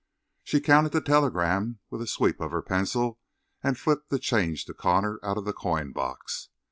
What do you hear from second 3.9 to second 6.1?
the change to Connor out of the coin